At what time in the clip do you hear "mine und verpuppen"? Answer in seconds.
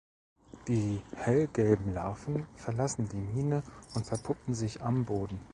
3.17-4.55